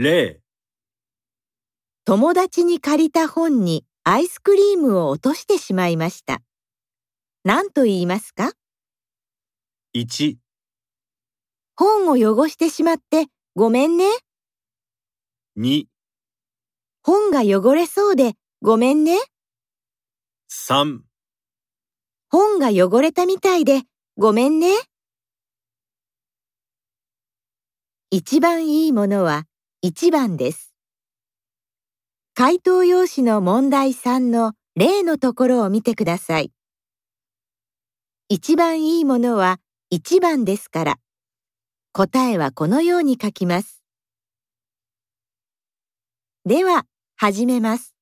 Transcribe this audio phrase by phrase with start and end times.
[0.00, 0.40] 0
[2.06, 6.40] 友達に借りた本にアイスクリームを落としてしまいました。
[7.44, 8.52] 何と言いますか
[9.94, 10.36] ？1
[11.76, 14.06] 本を汚してしまってごめんね。
[15.58, 15.84] 2
[17.02, 18.32] 本が汚れそうで
[18.62, 19.18] ごめんね。
[20.50, 21.00] 3
[22.30, 23.82] 本が汚れたみたいで
[24.16, 24.72] ごめんね。
[28.10, 29.44] 一番いいものは
[29.82, 30.74] 1番です。
[32.34, 36.52] 回答用紙の問題3の例のところを見てください。
[38.28, 39.58] 一番いいものは
[39.90, 40.96] 1番ですから、
[41.92, 43.82] 答えはこのように書きます。
[46.44, 46.84] では、
[47.16, 47.99] 始めます。